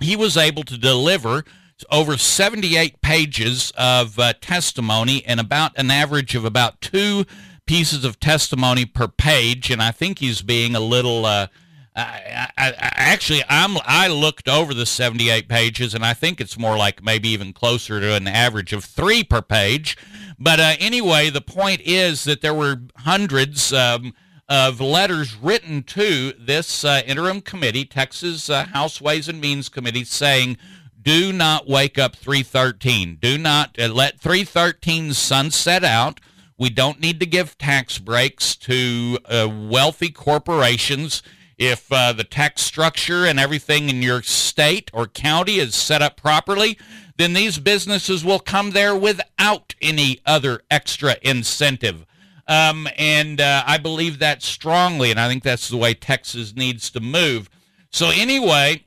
[0.00, 1.44] he was able to deliver
[1.90, 7.24] over 78 pages of uh, testimony and about an average of about two
[7.66, 9.70] pieces of testimony per page.
[9.70, 11.48] And I think he's being a little uh,
[11.94, 16.58] I, I, I, actually, I'm I looked over the 78 pages, and I think it's
[16.58, 19.98] more like maybe even closer to an average of three per page.
[20.38, 24.14] But uh, anyway, the point is that there were hundreds um,
[24.52, 30.04] of letters written to this uh, interim committee, Texas uh, House Ways and Means Committee,
[30.04, 30.58] saying,
[31.00, 33.16] "Do not wake up 313.
[33.18, 36.20] Do not uh, let 313 sunset out."
[36.58, 41.22] We don't need to give tax breaks to uh, wealthy corporations
[41.56, 46.18] if uh, the tax structure and everything in your state or county is set up
[46.18, 46.78] properly,
[47.16, 52.04] then these businesses will come there without any other extra incentive.
[52.52, 56.90] Um, and uh, I believe that strongly, and I think that's the way Texas needs
[56.90, 57.48] to move.
[57.90, 58.84] So, anyway,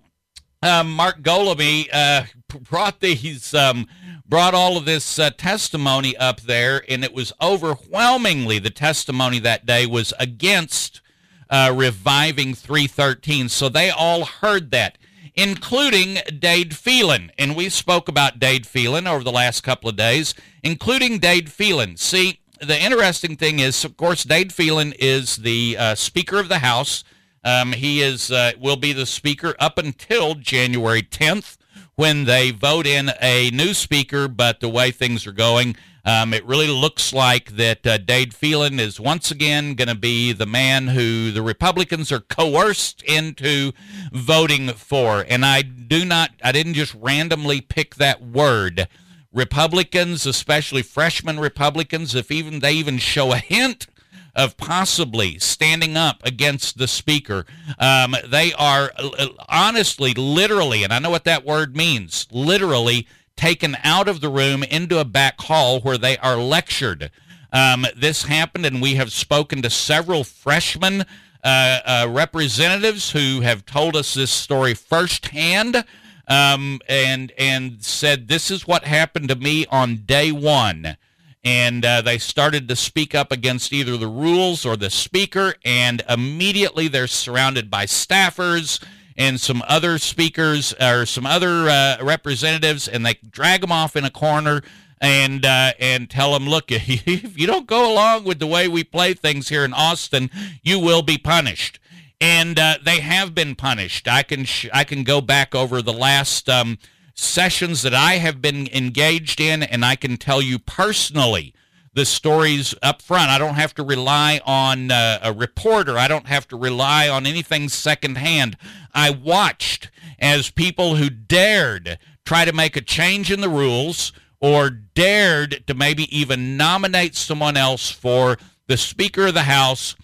[0.61, 2.25] um, Mark Goloby uh,
[2.59, 3.87] brought these, um,
[4.23, 9.65] brought all of this uh, testimony up there, and it was overwhelmingly the testimony that
[9.65, 11.01] day was against
[11.49, 13.49] uh, reviving 313.
[13.49, 14.99] So they all heard that,
[15.33, 17.31] including Dade Phelan.
[17.39, 21.97] And we spoke about Dade Phelan over the last couple of days, including Dade Phelan.
[21.97, 26.59] See, the interesting thing is, of course, Dade Phelan is the uh, Speaker of the
[26.59, 27.03] House.
[27.43, 31.57] Um, he is uh, will be the Speaker up until January 10th
[31.95, 34.27] when they vote in a new Speaker.
[34.27, 38.79] But the way things are going, um, it really looks like that uh, Dade Phelan
[38.79, 43.71] is once again going to be the man who the Republicans are coerced into
[44.11, 45.25] voting for.
[45.27, 48.87] And I do not, I didn't just randomly pick that word.
[49.35, 53.85] Republicans, especially freshman Republicans, if even they even show a hint
[54.33, 57.45] of possibly standing up against the speaker.
[57.77, 63.77] Um, they are uh, honestly, literally, and I know what that word means, literally taken
[63.83, 67.11] out of the room into a back hall where they are lectured.
[67.51, 71.05] Um, this happened, and we have spoken to several freshmen
[71.43, 75.85] uh, uh, representatives who have told us this story firsthand
[76.27, 80.97] um, and and said this is what happened to me on day one.
[81.43, 86.03] And uh, they started to speak up against either the rules or the speaker, and
[86.09, 88.83] immediately they're surrounded by staffers
[89.15, 94.05] and some other speakers or some other uh, representatives, and they drag them off in
[94.05, 94.63] a corner
[94.99, 98.83] and uh, and tell them, look, if you don't go along with the way we
[98.83, 100.29] play things here in Austin,
[100.63, 101.79] you will be punished.
[102.21, 104.07] And uh, they have been punished.
[104.07, 106.77] I can sh- I can go back over the last um,
[107.13, 111.53] sessions that I have been engaged in, and I can tell you personally
[111.93, 113.29] the stories up front.
[113.29, 115.97] I don't have to rely on uh, a reporter.
[115.97, 118.57] I don't have to rely on anything secondhand.
[118.93, 124.69] I watched as people who dared try to make a change in the rules or
[124.69, 129.95] dared to maybe even nominate someone else for the Speaker of the House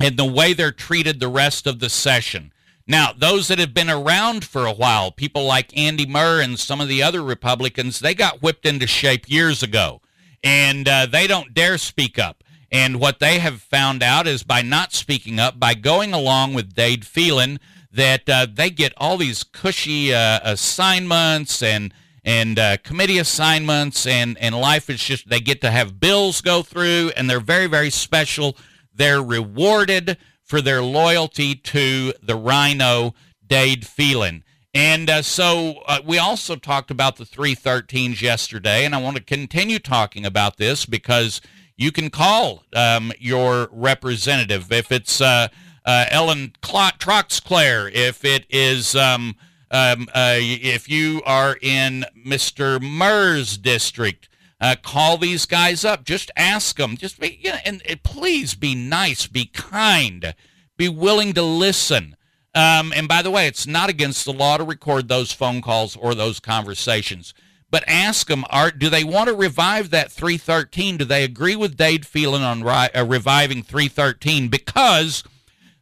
[0.00, 2.52] and the way they're treated the rest of the session.
[2.86, 6.80] Now, those that have been around for a while, people like Andy Murr and some
[6.80, 10.00] of the other Republicans, they got whipped into shape years ago,
[10.44, 12.44] and uh, they don't dare speak up.
[12.70, 16.74] And what they have found out is by not speaking up, by going along with
[16.74, 17.58] Dade Phelan,
[17.92, 21.92] that uh, they get all these cushy uh, assignments and
[22.24, 26.62] and uh, committee assignments and and life is just they get to have bills go
[26.62, 28.56] through and they're very very special.
[28.96, 33.14] They're rewarded for their loyalty to the RINO
[33.46, 34.44] Dade Phelan.
[34.74, 39.22] And uh, so uh, we also talked about the 313s yesterday, and I want to
[39.22, 41.40] continue talking about this because
[41.76, 45.48] you can call um, your representative if it's uh,
[45.84, 49.36] uh, Ellen Troxclair, if it is um,
[49.70, 52.80] um, uh, if you are in Mr.
[52.80, 54.28] Murr's district.
[54.60, 56.04] Uh, call these guys up.
[56.04, 56.96] Just ask them.
[56.96, 60.34] Just be, you know, and, and please be nice, be kind,
[60.76, 62.16] be willing to listen.
[62.54, 65.94] Um, and by the way, it's not against the law to record those phone calls
[65.94, 67.34] or those conversations
[67.70, 70.98] but ask them: Are do they want to revive that 313?
[70.98, 74.48] Do they agree with Dade Phelan on ri- uh, reviving 313?
[74.48, 75.24] Because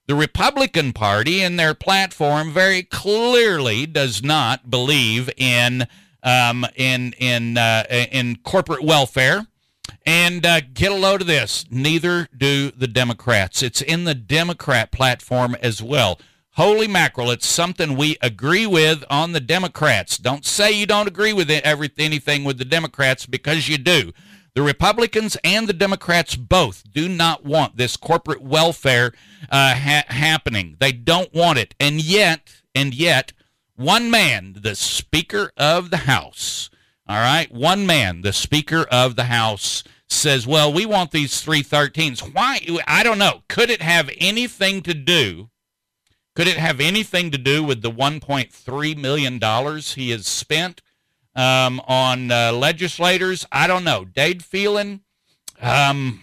[0.07, 5.87] the Republican Party, in their platform, very clearly does not believe in
[6.25, 9.47] um, in in uh, in corporate welfare.
[10.07, 11.65] And uh, get a load of this.
[11.71, 13.63] Neither do the Democrats.
[13.63, 16.19] It's in the Democrat platform as well.
[16.53, 20.17] Holy mackerel, it's something we agree with on the Democrats.
[20.19, 24.13] Don't say you don't agree with everything, anything with the Democrats because you do.
[24.55, 29.13] The Republicans and the Democrats both do not want this corporate welfare
[29.51, 30.77] uh, ha- happening.
[30.79, 31.75] They don't want it.
[31.81, 33.33] And yet, and yet,
[33.77, 36.71] one man, the Speaker of the House,
[37.07, 42.35] all right, one man, the Speaker of the House, says, well, we want these 313s.
[42.35, 42.61] Why?
[42.87, 43.43] I don't know.
[43.49, 45.51] Could it have anything to do
[46.35, 50.83] could it have anything to do with the $1.3 million he has spent
[51.37, 53.47] um, on uh, legislators?
[53.53, 54.05] I don't know.
[54.05, 55.03] Dade Phelan,
[55.61, 56.23] um,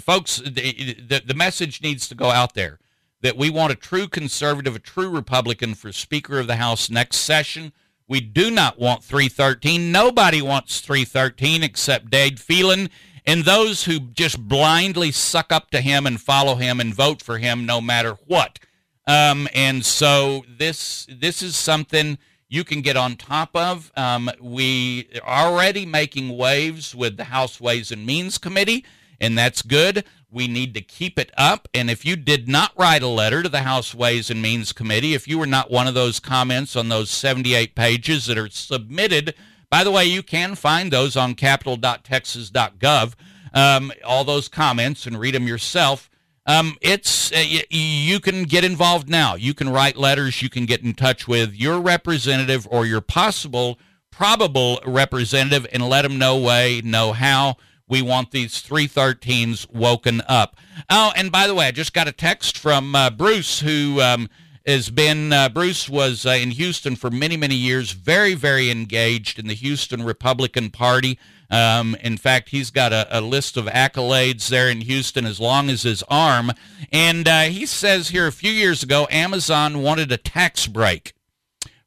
[0.00, 2.78] folks, the, the, the message needs to go out there
[3.20, 7.18] that we want a true conservative, a true Republican for Speaker of the House next
[7.18, 7.72] session.
[8.06, 9.92] We do not want 313.
[9.92, 12.88] Nobody wants 313 except Dade Phelan
[13.28, 17.36] and those who just blindly suck up to him and follow him and vote for
[17.36, 18.58] him no matter what.
[19.06, 22.16] Um, and so this this is something
[22.48, 23.92] you can get on top of.
[23.96, 28.86] Um, we are already making waves with the House Ways and Means Committee,
[29.20, 30.04] and that's good.
[30.30, 31.68] We need to keep it up.
[31.72, 35.14] And if you did not write a letter to the House Ways and Means Committee,
[35.14, 39.34] if you were not one of those comments on those 78 pages that are submitted
[39.70, 43.14] by the way, you can find those on capitol.texas.gov,
[43.52, 46.08] um, all those comments, and read them yourself.
[46.46, 49.34] Um, it's uh, y- you can get involved now.
[49.34, 50.40] You can write letters.
[50.40, 53.78] You can get in touch with your representative or your possible,
[54.10, 57.56] probable representative, and let them know way, know how.
[57.88, 60.56] We want these 313s woken up.
[60.90, 64.00] Oh, and by the way, I just got a text from uh, Bruce who.
[64.00, 64.28] Um,
[64.66, 69.38] has been uh, Bruce was uh, in Houston for many many years, very very engaged
[69.38, 71.18] in the Houston Republican Party.
[71.50, 75.70] Um, in fact, he's got a, a, list of accolades there in Houston as long
[75.70, 76.52] as his arm.
[76.92, 81.14] And uh, he says here a few years ago, Amazon wanted a tax break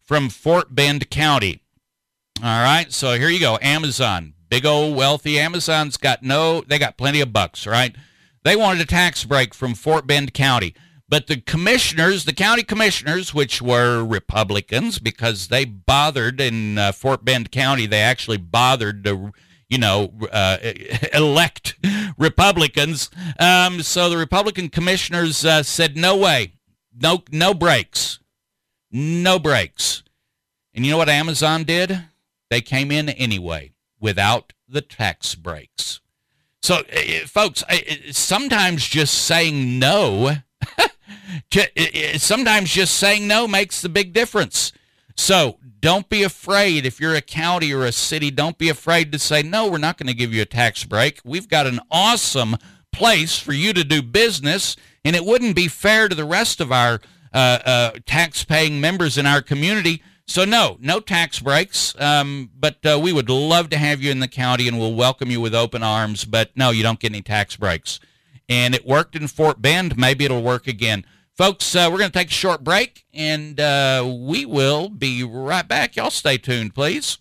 [0.01, 1.61] from Fort Bend County.
[2.43, 6.97] All right, so here you go, Amazon, big old wealthy Amazon's got no, they got
[6.97, 7.95] plenty of bucks, right?
[8.43, 10.75] They wanted a tax break from Fort Bend County.
[11.07, 17.25] But the commissioners, the county commissioners, which were Republicans, because they bothered in uh, Fort
[17.25, 19.31] Bend County, they actually bothered to,
[19.69, 20.57] you know, uh,
[21.13, 21.75] elect
[22.17, 23.09] Republicans.
[23.39, 26.53] Um, so the Republican commissioners uh, said, "No way,
[26.97, 28.19] no, no breaks,
[28.89, 30.03] no breaks."
[30.73, 32.05] And you know what Amazon did?
[32.49, 33.70] They came in anyway
[34.01, 36.01] without the tax breaks.
[36.61, 37.63] So, uh, folks,
[38.11, 40.35] sometimes just saying no
[42.17, 44.71] sometimes just saying no makes the big difference.
[45.15, 49.19] So don't be afraid if you're a county or a city, don't be afraid to
[49.19, 51.19] say, no, we're not going to give you a tax break.
[51.23, 52.57] We've got an awesome
[52.91, 56.71] place for you to do business, and it wouldn't be fair to the rest of
[56.71, 57.01] our
[57.33, 60.03] uh, uh, tax paying members in our community.
[60.27, 64.19] So, no, no tax breaks, um, but uh, we would love to have you in
[64.19, 66.25] the county and we'll welcome you with open arms.
[66.25, 67.99] But no, you don't get any tax breaks.
[68.47, 69.97] And it worked in Fort Bend.
[69.97, 71.05] Maybe it'll work again.
[71.37, 75.67] Folks, uh, we're going to take a short break and uh, we will be right
[75.67, 75.95] back.
[75.95, 77.17] Y'all stay tuned, please.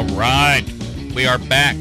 [0.00, 0.64] All right,
[1.14, 1.76] we are back,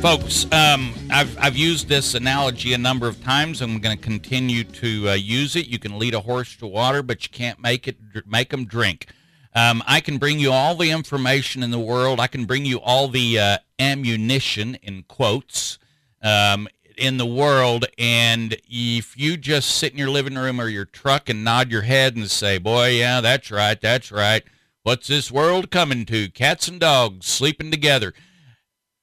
[0.00, 0.44] folks.
[0.52, 3.60] Um, I've I've used this analogy a number of times.
[3.60, 5.66] I'm going to continue to uh, use it.
[5.66, 9.08] You can lead a horse to water, but you can't make it make them drink.
[9.52, 12.20] Um, I can bring you all the information in the world.
[12.20, 15.80] I can bring you all the uh, ammunition in quotes
[16.22, 20.84] um, in the world, and if you just sit in your living room or your
[20.84, 24.44] truck and nod your head and say, "Boy, yeah, that's right, that's right."
[24.86, 26.28] What's this world coming to?
[26.28, 28.14] Cats and dogs sleeping together.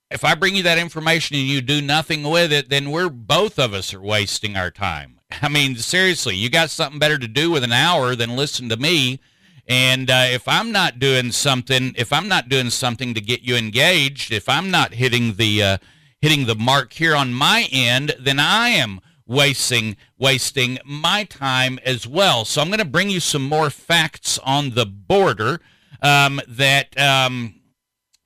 [0.09, 3.59] If I bring you that information and you do nothing with it, then we're both
[3.59, 5.19] of us are wasting our time.
[5.41, 8.77] I mean, seriously, you got something better to do with an hour than listen to
[8.77, 9.19] me.
[9.67, 13.57] And uh, if I'm not doing something, if I'm not doing something to get you
[13.57, 15.77] engaged, if I'm not hitting the uh,
[16.21, 22.07] hitting the mark here on my end, then I am wasting wasting my time as
[22.07, 22.45] well.
[22.45, 25.59] So I'm going to bring you some more facts on the border
[26.03, 26.97] um, that.
[26.99, 27.55] Um,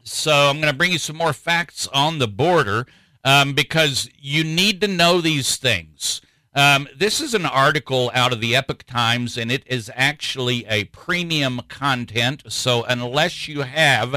[0.03, 2.87] so I'm going to bring you some more facts on the border
[3.23, 6.21] um, because you need to know these things.
[6.55, 10.85] Um, this is an article out of the Epoch Times, and it is actually a
[10.85, 12.43] premium content.
[12.47, 14.15] So unless you have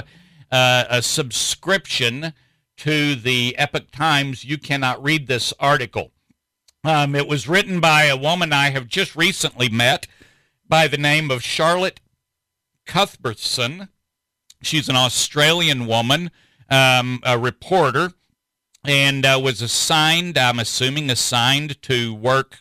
[0.50, 2.32] uh, a subscription
[2.78, 6.12] to the Epoch Times, you cannot read this article.
[6.82, 10.06] Um, it was written by a woman I have just recently met
[10.66, 12.00] by the name of Charlotte
[12.91, 13.88] Cuthbertson.
[14.62, 16.32] She's an Australian woman,
[16.68, 18.11] um, a reporter,
[18.84, 22.59] and uh, was assigned, I'm assuming, assigned to work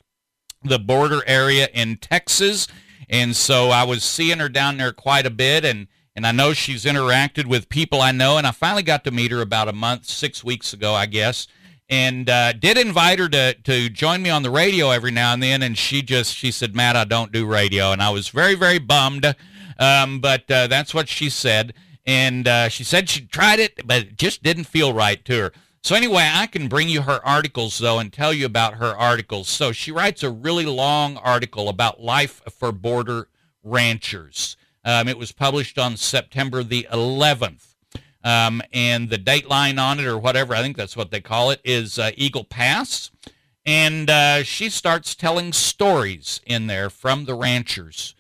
[0.64, 2.68] the border area in Texas.
[3.10, 6.54] And so I was seeing her down there quite a bit, and, and I know
[6.54, 8.38] she's interacted with people I know.
[8.38, 11.48] And I finally got to meet her about a month, six weeks ago, I guess
[11.92, 15.42] and uh, did invite her to, to join me on the radio every now and
[15.42, 18.54] then and she just she said matt i don't do radio and i was very
[18.54, 19.36] very bummed
[19.80, 21.74] um, but uh, that's what she said.
[22.06, 25.52] And uh, she said she tried it, but it just didn't feel right to her.
[25.82, 29.48] So anyway, I can bring you her articles though and tell you about her articles.
[29.48, 33.30] So she writes a really long article about life for border
[33.64, 34.58] ranchers.
[34.84, 37.76] Um, it was published on September the 11th.
[38.22, 41.62] Um, and the dateline on it, or whatever, I think that's what they call it,
[41.64, 43.12] is uh, Eagle Pass.
[43.66, 48.16] And uh, she starts telling stories in there from the ranchers.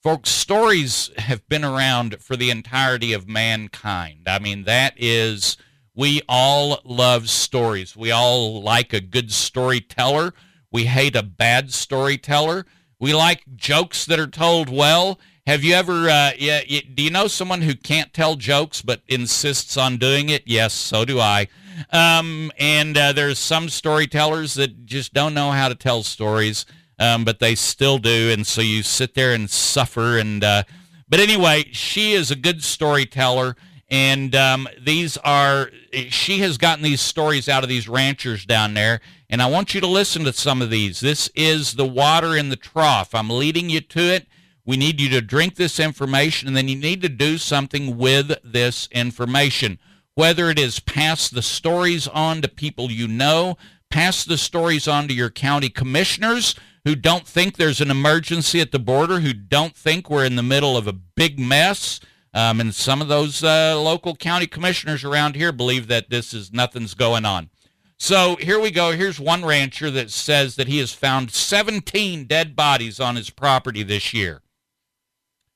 [0.00, 4.28] Folks, stories have been around for the entirety of mankind.
[4.28, 5.56] I mean, that is,
[5.92, 7.96] we all love stories.
[7.96, 10.34] We all like a good storyteller.
[10.70, 12.64] We hate a bad storyteller.
[13.00, 15.18] We like jokes that are told well.
[15.48, 16.60] Have you ever, uh, yeah,
[16.94, 20.44] do you know someone who can't tell jokes but insists on doing it?
[20.46, 21.48] Yes, so do I.
[21.90, 26.66] Um, and uh, there's some storytellers that just don't know how to tell stories
[26.98, 28.30] um, but they still do.
[28.30, 30.18] And so you sit there and suffer.
[30.18, 30.64] And uh,
[31.08, 33.56] but anyway, she is a good storyteller,
[33.88, 35.70] and um, these are
[36.08, 39.00] she has gotten these stories out of these ranchers down there.
[39.30, 41.00] And I want you to listen to some of these.
[41.00, 43.14] This is the water in the trough.
[43.14, 44.26] I'm leading you to it.
[44.64, 48.36] We need you to drink this information, and then you need to do something with
[48.44, 49.78] this information.
[50.14, 53.56] Whether it is pass the stories on to people you know,
[53.88, 56.54] pass the stories on to your county commissioners,
[56.88, 60.42] who don't think there's an emergency at the border, who don't think we're in the
[60.42, 62.00] middle of a big mess.
[62.32, 66.50] Um, and some of those uh, local county commissioners around here believe that this is
[66.50, 67.50] nothing's going on.
[67.98, 68.92] So here we go.
[68.92, 73.82] Here's one rancher that says that he has found 17 dead bodies on his property
[73.82, 74.40] this year.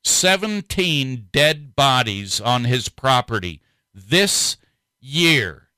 [0.04, 3.62] 17 dead bodies on his property
[3.94, 4.58] this
[5.00, 5.68] year.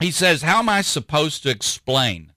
[0.00, 2.32] He says, How am I supposed to explain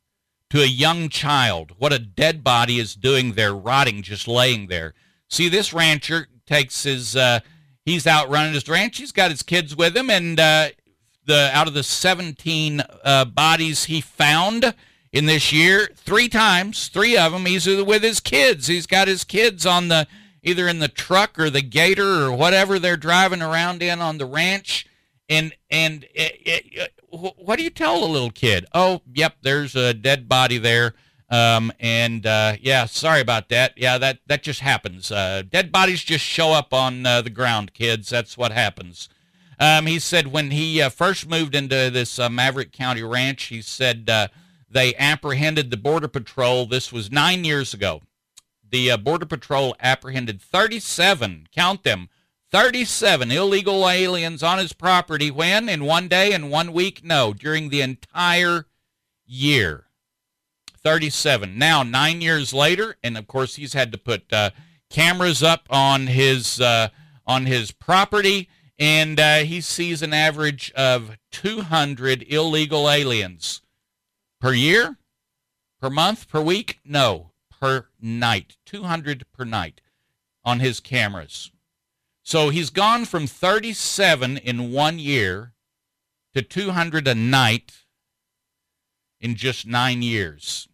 [0.49, 4.93] to a young child what a dead body is doing there, rotting, just laying there.
[5.27, 7.41] See, this rancher takes his, uh,
[7.85, 8.97] he's out running his ranch.
[8.97, 10.69] He's got his kids with him, and uh,
[11.25, 14.73] the out of the 17 uh, bodies he found
[15.11, 18.67] in this year, three times, three of them, he's with his kids.
[18.67, 20.07] He's got his kids on the
[20.41, 24.25] either in the truck or the gator or whatever they're driving around in on the
[24.25, 24.87] ranch
[25.29, 28.65] and and it, it, what do you tell a little kid?
[28.73, 30.93] Oh, yep, there's a dead body there.
[31.29, 33.73] Um, and uh, yeah, sorry about that.
[33.77, 35.11] Yeah, that that just happens.
[35.11, 38.09] Uh, dead bodies just show up on uh, the ground, kids.
[38.09, 39.09] That's what happens.
[39.59, 43.61] Um, he said when he uh, first moved into this uh, Maverick County ranch, he
[43.61, 44.29] said uh,
[44.69, 46.65] they apprehended the Border Patrol.
[46.65, 48.01] This was nine years ago.
[48.67, 52.09] The Border Patrol apprehended 37, count them,
[52.51, 57.03] 37 illegal aliens on his property when in one day and one week?
[57.03, 58.65] No during the entire
[59.25, 59.85] year.
[60.81, 64.49] 37 now nine years later and of course he's had to put uh,
[64.89, 66.87] cameras up on his uh,
[67.27, 73.61] on his property and uh, he sees an average of 200 illegal aliens.
[74.39, 74.97] Per year,
[75.81, 76.79] per month, per week.
[76.85, 78.55] No, per night.
[78.65, 79.81] 200 per night
[80.45, 81.51] on his cameras.
[82.29, 85.53] So he's gone from 37 in one year
[86.35, 87.85] to 200 a night
[89.19, 90.67] in just nine years.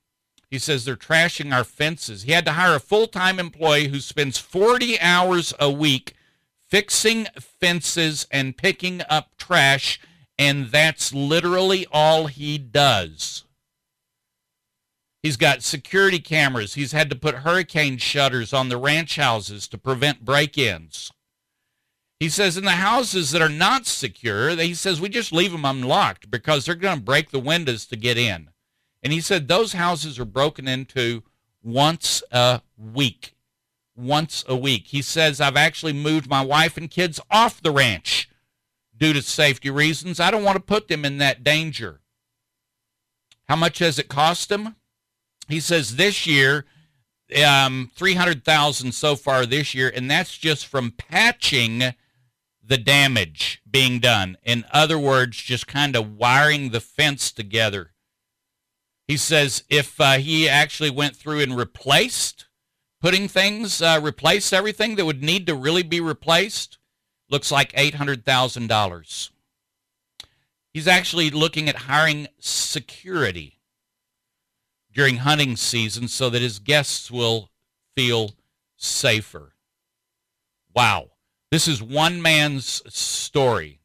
[0.51, 2.23] He says they're trashing our fences.
[2.23, 6.15] He had to hire a full time employee who spends 40 hours a week
[6.59, 9.97] fixing fences and picking up trash,
[10.37, 13.45] and that's literally all he does.
[15.23, 16.73] He's got security cameras.
[16.73, 21.13] He's had to put hurricane shutters on the ranch houses to prevent break ins.
[22.20, 25.66] He says in the houses that are not secure, he says we just leave them
[25.66, 28.49] unlocked because they're going to break the windows to get in.
[29.03, 31.24] And he said those houses are broken into
[31.61, 33.36] once a week.
[33.97, 34.88] Once a week.
[34.88, 38.30] He says, I've actually moved my wife and kids off the ranch
[38.97, 40.20] due to safety reasons.
[40.20, 41.99] I don't want to put them in that danger.
[43.47, 44.76] How much has it cost him?
[45.47, 46.66] He says this year,
[47.45, 51.93] um, 300,000 so far this year, and that's just from patching
[52.68, 54.38] the damage being done.
[54.43, 57.91] In other words, just kind of wiring the fence together.
[59.07, 62.47] He says if uh, he actually went through and replaced,
[63.01, 66.80] putting things, uh, replaced everything that would need to really be replaced,
[67.30, 69.30] looks like $800,000.
[70.74, 73.59] He's actually looking at hiring security
[74.91, 77.49] during hunting season so that his guests will
[77.95, 78.32] feel
[78.76, 79.53] safer.
[80.74, 81.11] Wow.
[81.51, 83.79] This is one man's story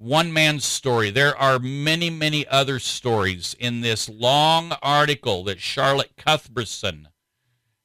[0.00, 1.10] one man's story.
[1.10, 7.08] There are many, many other stories in this long article that Charlotte Cuthbertson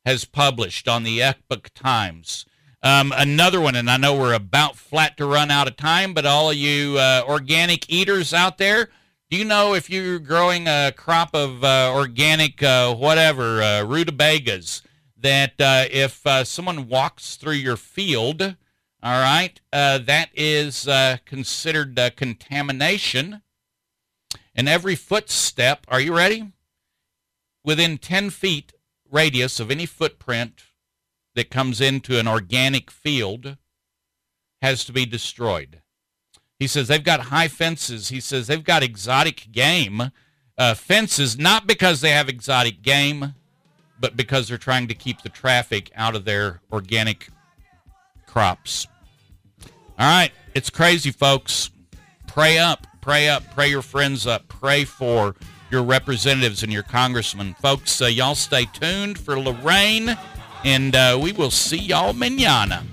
[0.05, 2.45] has published on the Epoch Times.
[2.81, 6.25] Um, another one, and I know we're about flat to run out of time, but
[6.25, 8.89] all of you uh, organic eaters out there,
[9.29, 14.83] do you know if you're growing a crop of uh, organic, uh, whatever, uh, rutabagas,
[15.25, 18.43] that uh, if uh, someone walks through your field,
[19.01, 23.41] all right, uh, that is uh, considered contamination.
[24.53, 26.51] And every footstep, are you ready?
[27.63, 28.73] Within 10 feet
[29.11, 30.61] radius of any footprint
[31.33, 33.57] that comes into an organic field
[34.61, 35.81] has to be destroyed.
[36.59, 38.09] He says they've got high fences.
[38.09, 40.11] He says they've got exotic game
[40.55, 43.33] uh, fences, not because they have exotic game,
[43.99, 47.29] but because they're trying to keep the traffic out of their organic
[48.25, 48.87] crops.
[49.97, 51.69] All right, it's crazy, folks.
[52.27, 55.35] Pray up, pray up, pray your friends up, pray for
[55.71, 57.53] your representatives and your congressmen.
[57.61, 60.17] Folks, uh, y'all stay tuned for Lorraine,
[60.63, 62.83] and uh, we will see y'all manana.